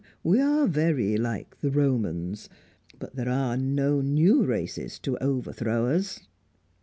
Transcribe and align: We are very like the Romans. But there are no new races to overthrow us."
We 0.23 0.41
are 0.41 0.65
very 0.65 1.15
like 1.17 1.59
the 1.59 1.69
Romans. 1.69 2.49
But 2.97 3.15
there 3.15 3.29
are 3.29 3.55
no 3.55 4.01
new 4.01 4.43
races 4.43 4.97
to 4.97 5.15
overthrow 5.19 5.95
us." 5.95 6.21